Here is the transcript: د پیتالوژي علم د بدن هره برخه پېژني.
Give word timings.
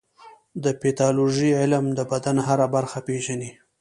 د 0.63 0.65
پیتالوژي 0.81 1.49
علم 1.61 1.85
د 1.97 1.99
بدن 2.11 2.37
هره 2.47 2.67
برخه 2.75 2.99
پېژني. 3.07 3.51